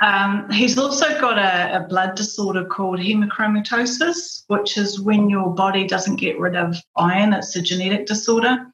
[0.01, 5.87] um, he's also got a, a, blood disorder called hemochromatosis, which is when your body
[5.87, 7.33] doesn't get rid of iron.
[7.33, 8.67] It's a genetic disorder.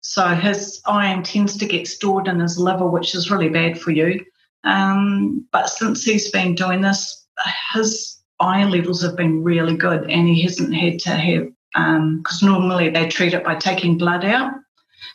[0.00, 3.90] So his iron tends to get stored in his liver, which is really bad for
[3.90, 4.24] you.
[4.64, 7.26] Um, but since he's been doing this,
[7.74, 12.48] his iron levels have been really good, and he hasn't had to have because um,
[12.48, 14.52] normally they treat it by taking blood out.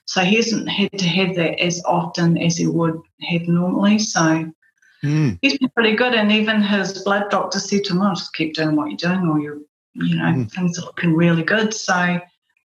[0.05, 3.99] So he hasn't had to have that as often as he would have normally.
[3.99, 4.51] So
[5.05, 5.38] Mm.
[5.41, 8.55] He's been pretty good, and even his blood doctor said to him, oh, "Just keep
[8.55, 9.59] doing what you're doing, or you're,
[9.93, 10.51] you know, mm.
[10.51, 12.21] things are looking really good." So I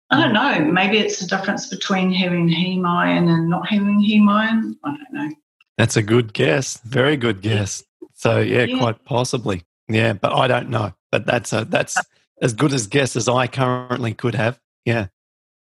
[0.10, 0.60] don't know.
[0.60, 4.77] Maybe it's the difference between having heme iron and not having heme iron.
[4.84, 5.36] I don't know.
[5.77, 6.79] That's a good guess.
[6.79, 7.84] Very good guess.
[8.13, 8.79] So yeah, yeah.
[8.79, 9.63] quite possibly.
[9.88, 10.93] Yeah, but I don't know.
[11.12, 11.98] But that's a that's
[12.41, 14.60] as good as guess as I currently could have.
[14.86, 15.08] Yeah.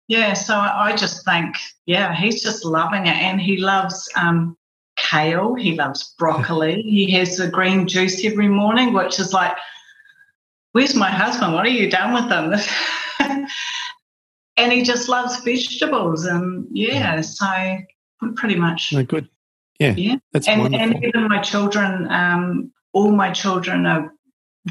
[0.09, 1.55] Yeah, so I just think,
[1.87, 4.57] yeah, he's just loving it, and he loves um,
[4.97, 5.55] kale.
[5.55, 6.83] He loves broccoli.
[6.83, 9.57] he has a green juice every morning, which is like,
[10.73, 11.55] where's my husband?
[11.55, 13.47] What are you done with them?
[14.57, 16.25] and he just loves vegetables.
[16.25, 17.47] And yeah, so
[18.35, 18.93] pretty much.
[18.95, 19.29] Oh, good.
[19.79, 19.95] Yeah.
[19.97, 20.17] Yeah.
[20.33, 20.87] That's and, wonderful.
[20.87, 24.13] and even my children, um, all my children are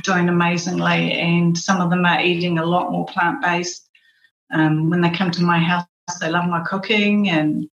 [0.03, 3.89] doing amazingly, and some of them are eating a lot more plant based.
[4.51, 5.85] Um, when they come to my house,
[6.19, 7.69] they love my cooking and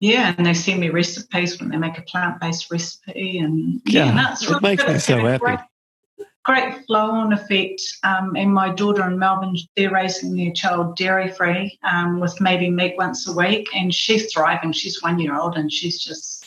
[0.00, 4.06] yeah, and they send me recipes when they make a plant based recipe, and yeah,
[4.06, 4.92] yeah it really makes good.
[4.92, 5.38] me so happy.
[5.38, 5.58] Great,
[6.44, 7.80] great flow on effect.
[8.04, 12.70] Um, and my daughter in Melbourne, they're raising their child dairy free um, with maybe
[12.70, 14.72] meat once a week, and she's thriving.
[14.72, 16.45] She's one year old, and she's just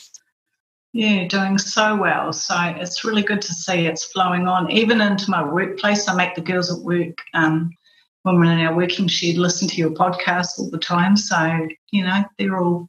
[0.92, 2.32] yeah doing so well.
[2.32, 6.08] So it's really good to see it's flowing on, even into my workplace.
[6.08, 7.18] I make the girls at work.
[7.34, 7.70] Um,
[8.24, 11.16] we're in our working shed, listen to your podcast all the time.
[11.16, 12.88] So, you know, they're all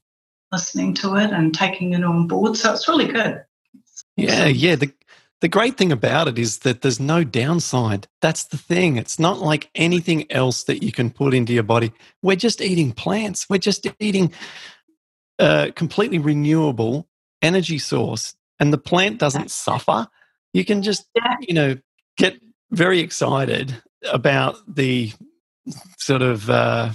[0.51, 2.57] listening to it and taking it on board.
[2.57, 3.43] So it's really good.
[4.17, 4.75] Yeah, yeah.
[4.75, 4.91] The
[5.39, 8.07] the great thing about it is that there's no downside.
[8.21, 8.97] That's the thing.
[8.97, 11.91] It's not like anything else that you can put into your body.
[12.21, 13.49] We're just eating plants.
[13.49, 14.33] We're just eating
[15.39, 17.07] uh, completely renewable
[17.41, 20.07] energy source, and the plant doesn't suffer.
[20.53, 21.07] You can just,
[21.41, 21.77] you know,
[22.17, 22.39] get
[22.71, 25.13] very excited about the
[25.97, 26.91] sort of uh,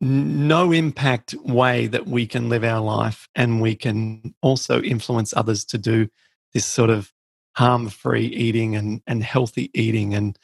[0.00, 5.64] no impact way that we can live our life and we can also influence others
[5.64, 6.08] to do
[6.52, 7.12] this sort of
[7.56, 10.14] harm free eating and, and healthy eating.
[10.14, 10.38] And,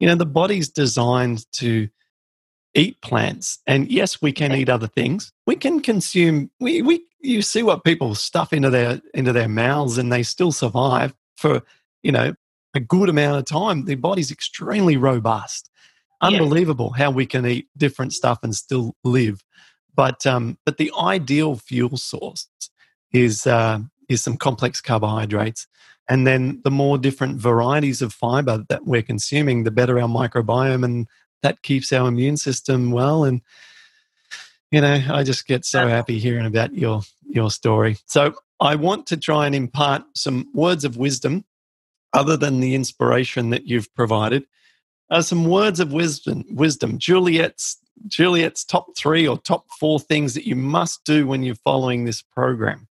[0.00, 1.88] you know, the body's designed to
[2.74, 3.58] eat plants.
[3.66, 5.32] And yes, we can eat other things.
[5.46, 9.96] We can consume, we, we, you see what people stuff into their, into their mouths
[9.98, 11.62] and they still survive for,
[12.02, 12.34] you know,
[12.74, 13.84] a good amount of time.
[13.84, 15.70] Their body's extremely robust.
[16.20, 17.04] Unbelievable yeah.
[17.04, 19.44] how we can eat different stuff and still live.
[19.94, 22.48] But, um, but the ideal fuel source
[23.12, 25.68] is, uh, is some complex carbohydrates.
[26.08, 30.84] And then the more different varieties of fiber that we're consuming, the better our microbiome
[30.84, 31.06] and
[31.44, 33.22] that keeps our immune system well.
[33.22, 33.40] And,
[34.72, 37.98] you know, I just get so happy hearing about your, your story.
[38.06, 41.44] So I want to try and impart some words of wisdom
[42.12, 44.44] other than the inspiration that you've provided.
[45.10, 46.98] Uh, some words of wisdom, wisdom.
[46.98, 47.78] Juliet's
[48.08, 52.22] Juliet's top three or top four things that you must do when you're following this
[52.22, 52.88] program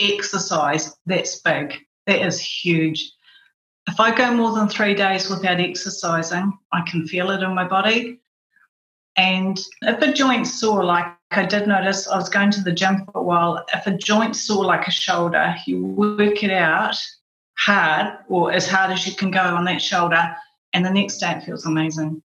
[0.00, 1.74] exercise, that's big.
[2.06, 3.12] That is huge.
[3.88, 7.66] If I go more than three days without exercising, I can feel it in my
[7.66, 8.20] body.
[9.16, 13.04] And if a joint's sore, like I did notice, I was going to the gym
[13.06, 13.64] for a while.
[13.72, 16.96] If a joint sore like a shoulder, you work it out
[17.56, 20.36] hard or as hard as you can go on that shoulder,
[20.72, 22.22] and the next day it feels amazing.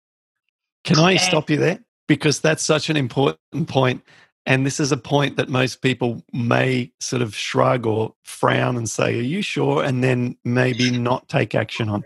[0.83, 1.79] Can I and, stop you there?
[2.07, 4.01] Because that's such an important point.
[4.47, 8.89] And this is a point that most people may sort of shrug or frown and
[8.89, 9.83] say, Are you sure?
[9.83, 12.03] And then maybe not take action on.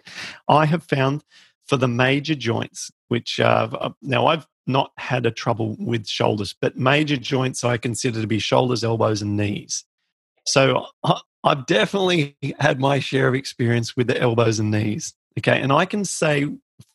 [0.49, 1.23] I have found
[1.67, 6.75] for the major joints, which uh, now I've not had a trouble with shoulders, but
[6.75, 9.85] major joints I consider to be shoulders, elbows, and knees.
[10.47, 10.87] So
[11.43, 15.13] I've definitely had my share of experience with the elbows and knees.
[15.37, 15.61] Okay.
[15.61, 16.47] And I can say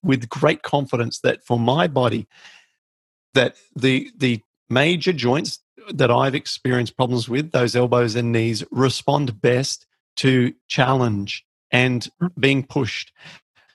[0.03, 2.27] with great confidence that for my body,
[3.35, 5.61] that the the major joints
[5.93, 12.27] that I've experienced problems with, those elbows and knees, respond best to challenge and hmm.
[12.39, 13.13] being pushed.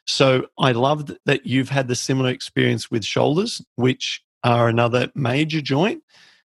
[0.05, 5.61] So I love that you've had the similar experience with shoulders, which are another major
[5.61, 6.03] joint,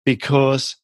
[0.04, 0.76] because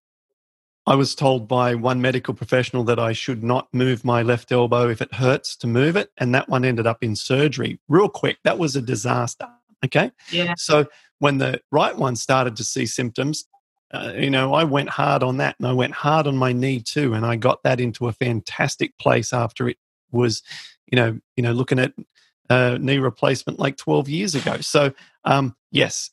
[0.87, 4.89] I was told by one medical professional that I should not move my left elbow
[4.89, 6.11] if it hurts to move it.
[6.19, 8.39] And that one ended up in surgery real quick.
[8.45, 9.49] That was a disaster.
[9.85, 10.11] Okay.
[10.31, 10.55] Yeah.
[10.57, 10.87] So
[11.21, 13.47] when the right one started to see symptoms,
[13.93, 16.81] uh, you know, I went hard on that and I went hard on my knee
[16.81, 17.15] too.
[17.15, 19.77] And I got that into a fantastic place after it
[20.11, 20.43] was,
[20.91, 21.93] you know, you know, looking at
[22.49, 24.59] uh, knee replacement like 12 years ago.
[24.61, 24.93] So,
[25.25, 26.11] um, yes.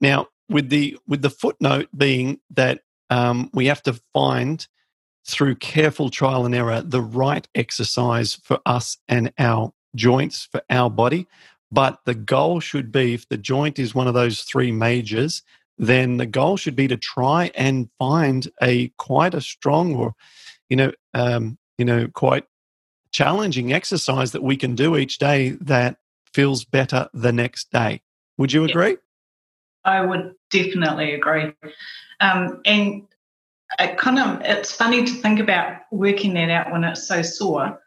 [0.00, 4.66] Now, with the with the footnote being that um, we have to find
[5.26, 10.90] through careful trial and error the right exercise for us and our joints for our
[10.90, 11.26] body.
[11.72, 15.42] But the goal should be if the joint is one of those three majors,
[15.78, 20.14] then the goal should be to try and find a quite a strong or,
[20.68, 22.44] you know, um, you know, quite
[23.12, 25.96] challenging exercise that we can do each day that
[26.34, 28.02] feels better the next day.
[28.38, 28.96] Would you agree?
[29.84, 31.52] I would definitely agree.
[32.20, 33.02] Um, and
[33.78, 37.80] it kind of it's funny to think about working that out when it's so sore,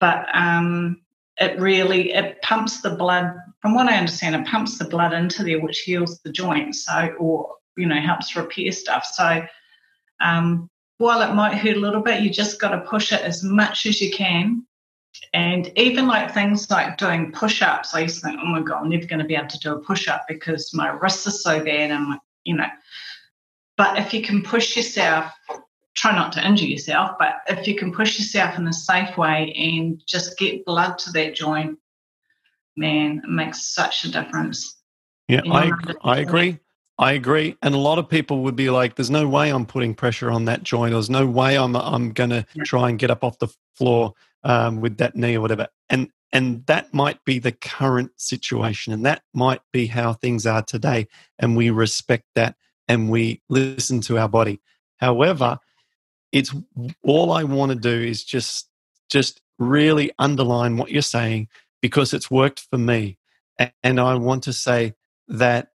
[0.00, 1.02] but um,
[1.40, 5.42] it really it pumps the blood from what i understand it pumps the blood into
[5.42, 9.04] there which heals the joint so or you know helps repair stuff.
[9.06, 9.42] So
[10.20, 13.42] um, while it might hurt a little bit you just got to push it as
[13.42, 14.66] much as you can.
[15.34, 18.88] And even like things like doing push-ups i used to think oh my god i'm
[18.88, 21.90] never going to be able to do a push-up because my wrists are so bad
[21.90, 22.68] and you know.
[23.76, 25.32] But if you can push yourself
[25.96, 29.52] try not to injure yourself, but if you can push yourself in a safe way
[29.56, 31.78] and just get blood to that joint,
[32.76, 34.76] man, it makes such a difference.
[35.28, 35.70] Yeah, I,
[36.02, 36.58] I agree.
[36.98, 37.56] I agree.
[37.62, 40.44] And a lot of people would be like, there's no way I'm putting pressure on
[40.44, 40.92] that joint.
[40.92, 44.12] There's no way I'm, I'm going to try and get up off the floor
[44.44, 45.68] um, with that knee or whatever.
[45.88, 48.92] And, and that might be the current situation.
[48.92, 51.08] And that might be how things are today.
[51.38, 52.56] And we respect that
[52.86, 54.60] and we listen to our body.
[54.98, 55.58] However,
[56.32, 56.54] it's
[57.02, 58.68] all I want to do is just
[59.10, 61.48] just really underline what you're saying
[61.82, 63.18] because it's worked for me.
[63.82, 64.94] And I want to say
[65.28, 65.72] that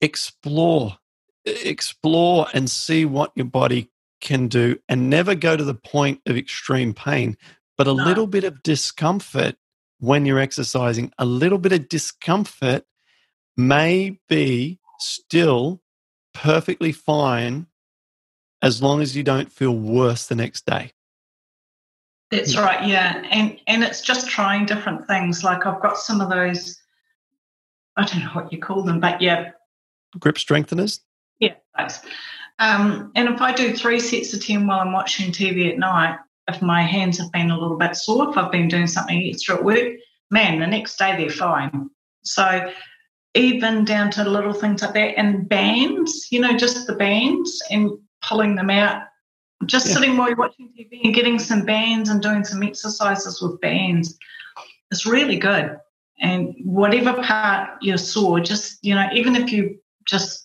[0.00, 0.98] explore,
[1.44, 6.36] explore and see what your body can do and never go to the point of
[6.36, 7.36] extreme pain,
[7.76, 8.04] but a no.
[8.04, 9.56] little bit of discomfort
[9.98, 12.84] when you're exercising, a little bit of discomfort
[13.56, 15.82] may be still
[16.32, 17.66] perfectly fine
[18.62, 20.92] as long as you don't feel worse the next day.
[22.30, 23.22] That's right, yeah.
[23.30, 25.42] And and it's just trying different things.
[25.42, 26.78] Like I've got some of those
[27.98, 29.50] I don't know what you call them, but yeah.
[30.18, 31.00] Grip strengtheners?
[31.40, 32.00] Yeah, those.
[32.60, 36.18] Um, and if I do three sets of 10 while I'm watching TV at night,
[36.48, 39.56] if my hands have been a little bit sore, if I've been doing something extra
[39.56, 39.94] at work,
[40.30, 41.90] man, the next day they're fine.
[42.22, 42.72] So
[43.34, 47.90] even down to little things like that and bands, you know, just the bands and
[48.22, 49.02] pulling them out.
[49.66, 49.94] Just yeah.
[49.94, 54.16] sitting while you're watching TV and getting some bands and doing some exercises with bands
[54.90, 55.78] is really good.
[56.20, 60.44] And whatever part you're sore, just, you know, even if you just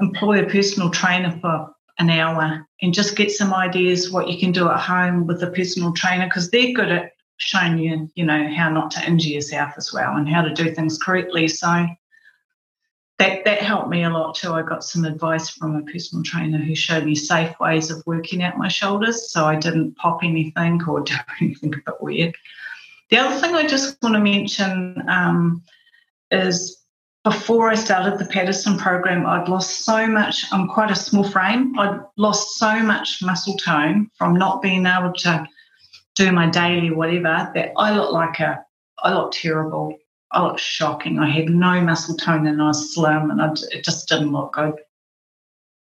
[0.00, 4.52] employ a personal trainer for an hour and just get some ideas what you can
[4.52, 8.48] do at home with a personal trainer because they're good at showing you, you know,
[8.54, 11.48] how not to injure yourself as well and how to do things correctly.
[11.48, 11.86] So
[13.22, 14.52] that that helped me a lot too.
[14.52, 18.42] I got some advice from a personal trainer who showed me safe ways of working
[18.42, 22.34] out my shoulders so I didn't pop anything or do anything a bit weird.
[23.10, 25.62] The other thing I just want to mention um,
[26.32, 26.82] is
[27.22, 30.44] before I started the Paddison program, I'd lost so much.
[30.50, 31.78] I'm quite a small frame.
[31.78, 35.46] I'd lost so much muscle tone from not being able to
[36.16, 38.64] do my daily whatever that I looked like a,
[38.98, 39.96] I looked terrible.
[40.32, 41.18] I looked shocking.
[41.18, 44.54] I had no muscle tone and I was slim and I, it just didn't look
[44.54, 44.74] good.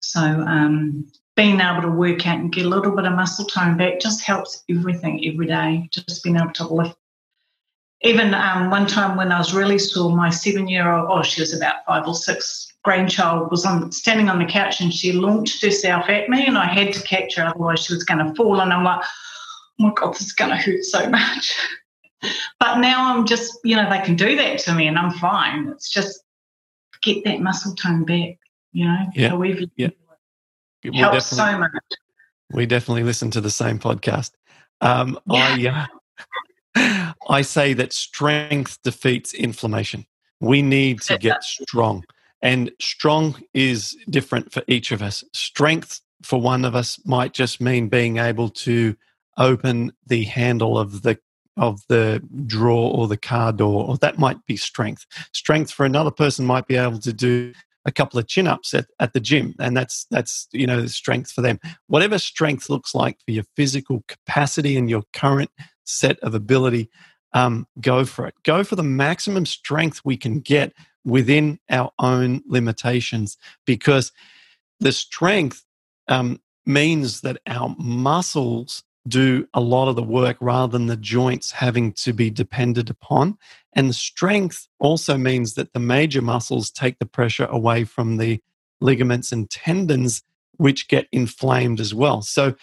[0.00, 3.76] So um, being able to work out and get a little bit of muscle tone
[3.76, 5.88] back just helps everything every day.
[5.90, 6.96] Just being able to lift
[8.02, 11.40] even um, one time when I was really sore, my seven year old, oh, she
[11.40, 15.62] was about five or six, grandchild was on standing on the couch and she launched
[15.62, 18.60] herself at me and I had to catch her, otherwise she was going to fall.
[18.60, 21.56] And I'm like, oh my God, this is going to hurt so much.
[22.58, 25.68] But now I'm just, you know, they can do that to me and I'm fine.
[25.68, 26.20] It's just
[27.02, 28.38] get that muscle tone back,
[28.72, 29.28] you know, yeah.
[29.28, 29.88] however yeah.
[30.82, 31.70] It helps so much.
[32.50, 34.30] We definitely listen to the same podcast.
[34.80, 35.86] Um, yeah.
[36.74, 40.06] I, uh, I say that strength defeats inflammation.
[40.40, 42.04] We need to get strong.
[42.40, 45.24] And strong is different for each of us.
[45.32, 48.96] Strength for one of us might just mean being able to
[49.36, 51.18] open the handle of the
[51.58, 55.06] of the drawer or the car door, or that might be strength.
[55.32, 57.52] Strength for another person might be able to do
[57.84, 61.32] a couple of chin ups at, at the gym, and that's that's you know strength
[61.32, 61.58] for them.
[61.86, 65.50] Whatever strength looks like for your physical capacity and your current
[65.84, 66.90] set of ability,
[67.32, 68.34] um, go for it.
[68.44, 70.72] Go for the maximum strength we can get
[71.04, 74.12] within our own limitations because
[74.80, 75.64] the strength
[76.08, 81.52] um, means that our muscles do a lot of the work rather than the joints
[81.52, 83.38] having to be depended upon.
[83.74, 88.40] And strength also means that the major muscles take the pressure away from the
[88.80, 90.22] ligaments and tendons,
[90.56, 92.22] which get inflamed as well.
[92.22, 92.54] So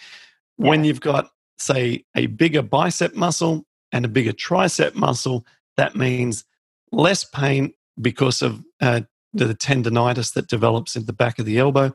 [0.56, 6.44] when you've got say, a bigger bicep muscle and a bigger tricep muscle, that means
[6.92, 11.94] less pain because of uh, the tendonitis that develops in the back of the elbow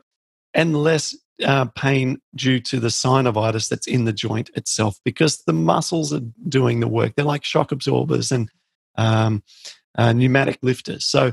[0.54, 5.52] and less uh, pain due to the synovitis that's in the joint itself because the
[5.52, 7.14] muscles are doing the work.
[7.14, 8.48] They're like shock absorbers and
[8.96, 9.42] um,
[9.96, 11.06] uh, pneumatic lifters.
[11.06, 11.32] So,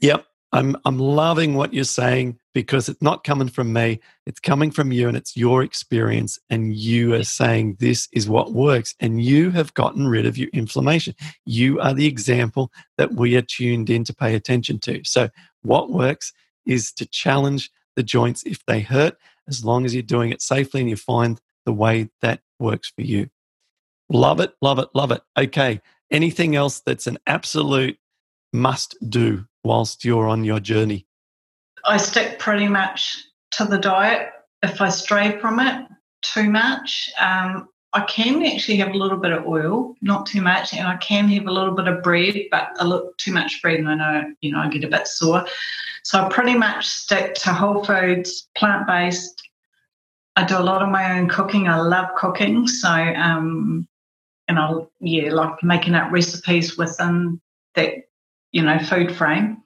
[0.00, 4.00] yep, I'm, I'm loving what you're saying because it's not coming from me.
[4.26, 6.38] It's coming from you and it's your experience.
[6.50, 8.94] And you are saying this is what works.
[8.98, 11.14] And you have gotten rid of your inflammation.
[11.44, 15.02] You are the example that we are tuned in to pay attention to.
[15.04, 15.28] So,
[15.62, 16.32] what works
[16.66, 19.16] is to challenge the joints if they hurt,
[19.48, 23.02] as long as you're doing it safely and you find the way that works for
[23.02, 23.28] you.
[24.08, 25.22] Love it, love it, love it.
[25.38, 25.80] Okay.
[26.10, 27.98] Anything else that's an absolute
[28.52, 31.06] must do whilst you're on your journey?
[31.84, 33.16] I stick pretty much
[33.52, 34.30] to the diet.
[34.62, 35.86] If I stray from it
[36.22, 40.72] too much, um, I can actually have a little bit of oil, not too much,
[40.72, 43.80] and I can have a little bit of bread, but a little too much bread,
[43.80, 45.44] and I know you know I get a bit sore.
[46.04, 49.42] So I pretty much stick to whole foods, plant based.
[50.36, 51.68] I do a lot of my own cooking.
[51.68, 53.88] I love cooking, so um,
[54.46, 57.40] and I yeah like making up recipes within
[57.74, 57.94] that
[58.52, 59.62] you know food frame.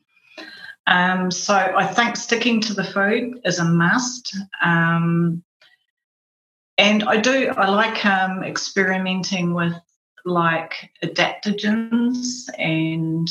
[0.87, 4.37] Um, so I think sticking to the food is a must.
[4.63, 5.43] Um,
[6.79, 9.75] and I do, I like um, experimenting with
[10.25, 13.29] like adaptogens and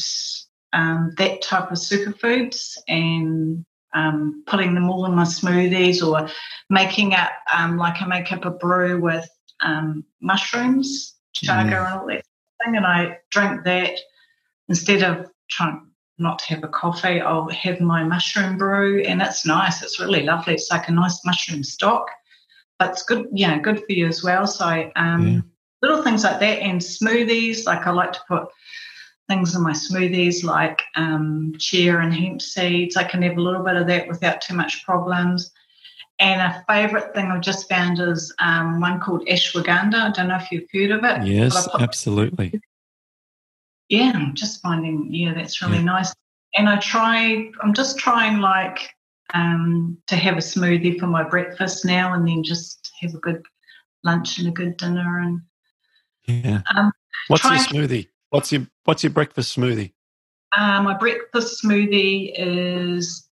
[0.71, 6.29] um, that type of superfoods and um, putting them all in my smoothies or
[6.69, 9.27] making up, um, like I make up a brew with
[10.21, 11.73] mushrooms, chaga, mm.
[11.73, 12.23] and all that
[12.63, 12.75] thing.
[12.75, 13.99] And I drink that
[14.69, 15.87] instead of trying
[16.17, 19.81] not to have a coffee, I'll have my mushroom brew, and it's nice.
[19.81, 20.53] It's really lovely.
[20.53, 22.07] It's like a nice mushroom stock,
[22.89, 24.47] it's good, know, good for you as well.
[24.47, 25.41] So um, yeah.
[25.81, 27.65] little things like that, and smoothies.
[27.65, 28.47] Like I like to put,
[29.29, 32.97] things in my smoothies like um, chia and hemp seeds.
[32.97, 35.51] I can have a little bit of that without too much problems.
[36.19, 39.95] And a favourite thing I've just found is um, one called ashwagandha.
[39.95, 41.27] I don't know if you've heard of it.
[41.27, 42.61] Yes, absolutely.
[43.89, 45.83] Yeah, I'm just finding, yeah, that's really yeah.
[45.83, 46.13] nice.
[46.55, 48.79] And I try, I'm just trying like
[49.33, 53.43] um, to have a smoothie for my breakfast now and then just have a good
[54.03, 55.19] lunch and a good dinner.
[55.19, 55.41] And
[56.27, 56.61] yeah.
[56.75, 56.91] Um,
[57.27, 58.07] What's your smoothie?
[58.29, 59.93] What's your What's your breakfast smoothie?
[60.55, 63.27] Uh, my breakfast smoothie is.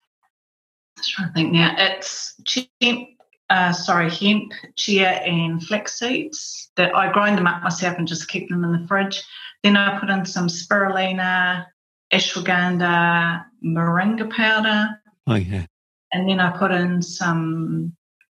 [0.98, 1.76] I'm trying to think now.
[1.78, 2.36] It's
[2.82, 3.08] hemp,
[3.50, 6.72] uh, sorry, hemp, chia, and flax seeds.
[6.76, 9.24] That I grind them up myself and just keep them in the fridge.
[9.64, 11.66] Then I put in some spirulina,
[12.14, 14.90] ashwagandha, moringa powder.
[15.28, 15.66] Oh yeah.
[16.12, 17.96] And then I put in some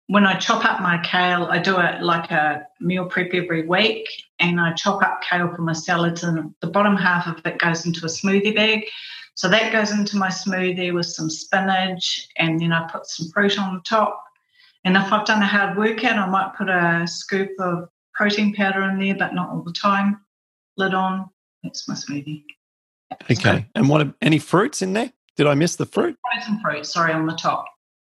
[0.10, 4.08] when I chop up my kale, I do it like a meal prep every week,
[4.40, 7.86] and I chop up kale for my salads, and the bottom half of it goes
[7.86, 8.86] into a smoothie bag.
[9.36, 13.60] So that goes into my smoothie with some spinach, and then I put some fruit
[13.60, 14.20] on the top.
[14.84, 18.82] And if I've done a hard workout, I might put a scoop of protein powder
[18.90, 20.20] in there, but not all the time.
[20.76, 21.30] Lid on.
[21.64, 22.46] That's my smoothie.
[23.30, 23.68] Okay.
[23.76, 25.14] And what any fruits in there?
[25.40, 26.18] Did I miss the fruit?
[26.34, 26.86] Frozen fruit.
[26.86, 27.64] Sorry, on the top.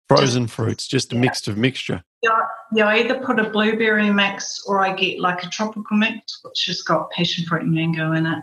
[0.07, 1.22] Frozen just, fruits, just a yeah.
[1.22, 2.05] mixed of mixture.
[2.22, 2.39] Yeah,
[2.74, 6.64] yeah, I either put a blueberry mix or I get like a tropical mix, which
[6.66, 8.39] has got passion fruit and mango in it.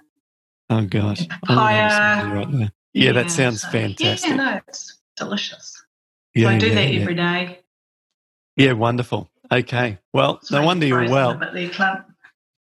[0.71, 1.27] Oh gosh.
[1.27, 2.23] Papaya.
[2.23, 4.27] Oh, right yeah, yeah, that sounds so, fantastic.
[4.27, 5.85] Yeah, no, it's delicious.
[6.33, 7.59] Yeah, so I do yeah, that every day.
[8.55, 9.29] Yeah, wonderful.
[9.51, 9.99] Okay.
[10.15, 11.39] Well, no wonder you're well.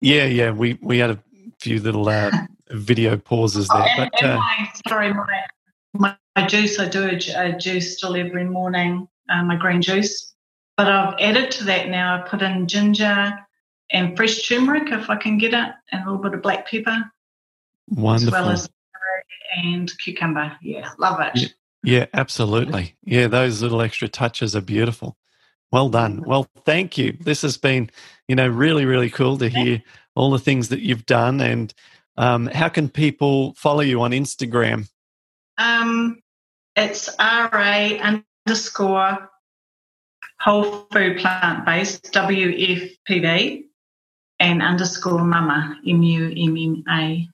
[0.01, 0.53] Yeah, yeah.
[0.53, 1.19] We we had a
[1.59, 2.31] few little uh,
[2.71, 3.83] video pauses there.
[3.83, 5.27] Oh, and, but, and uh, my, sorry, my,
[5.95, 6.17] my
[6.47, 10.35] juice, I do a, a juice still every morning, uh, my green juice.
[10.77, 13.39] But I've added to that now, I put in ginger
[13.91, 17.05] and fresh turmeric if I can get it, and a little bit of black pepper.
[17.89, 18.35] Wonderful.
[18.35, 18.69] As well as
[19.57, 20.57] and cucumber.
[20.63, 21.33] Yeah, love it.
[21.35, 21.49] Yeah,
[21.85, 22.97] yeah, absolutely.
[23.05, 25.17] Yeah, those little extra touches are beautiful.
[25.71, 26.23] Well done.
[26.25, 27.17] Well, thank you.
[27.21, 27.91] This has been,
[28.29, 29.83] you know, really, really cool to hear
[30.15, 31.41] all the things that you've done.
[31.41, 31.75] And
[32.17, 34.89] um, how can people follow you on Instagram?
[35.59, 36.21] Um,
[36.77, 39.31] it's RA underscore
[40.41, 43.65] whole food plant based WFPB
[44.41, 47.29] and underscore mama M U M M A.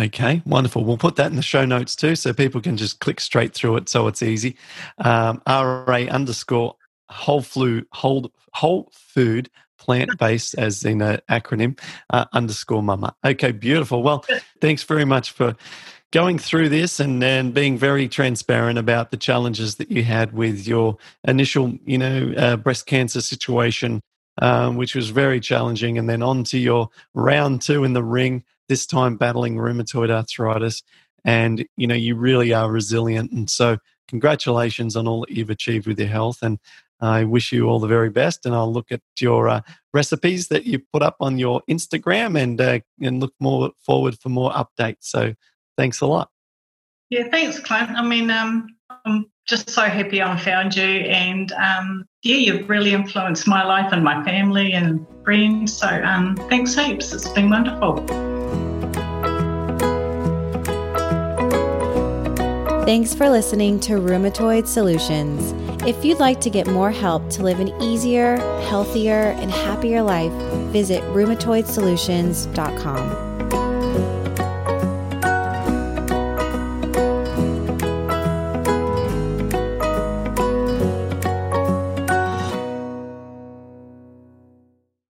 [0.00, 0.84] Okay, wonderful.
[0.84, 3.76] We'll put that in the show notes too, so people can just click straight through
[3.76, 4.56] it, so it's easy.
[4.98, 6.74] Um, RA underscore
[7.10, 9.48] whole flu whole whole food
[9.78, 11.78] plant based as in an acronym
[12.10, 13.14] uh, underscore mama.
[13.24, 14.02] Okay, beautiful.
[14.02, 14.24] Well,
[14.60, 15.56] thanks very much for
[16.12, 20.66] going through this and, and being very transparent about the challenges that you had with
[20.66, 20.96] your
[21.26, 24.00] initial, you know, uh, breast cancer situation,
[24.40, 28.42] um, which was very challenging, and then on to your round two in the ring,
[28.68, 30.82] this time battling rheumatoid arthritis.
[31.24, 33.32] And, you know, you really are resilient.
[33.32, 36.38] And so, congratulations on all that you've achieved with your health.
[36.40, 36.58] And
[37.00, 38.46] I wish you all the very best.
[38.46, 39.60] And I'll look at your uh,
[39.92, 44.30] recipes that you put up on your Instagram and, uh, and look more forward for
[44.30, 45.00] more updates.
[45.00, 45.34] So,
[45.78, 46.28] Thanks a lot.
[47.08, 47.88] Yeah, thanks, Clint.
[47.90, 48.66] I mean, um,
[49.06, 53.92] I'm just so happy I found you, and um, yeah, you've really influenced my life
[53.92, 55.78] and my family and friends.
[55.78, 57.14] So um, thanks heaps.
[57.14, 58.04] It's been wonderful.
[62.84, 65.54] Thanks for listening to Rheumatoid Solutions.
[65.86, 68.36] If you'd like to get more help to live an easier,
[68.68, 70.32] healthier, and happier life,
[70.72, 73.27] visit rheumatoidsolutions.com.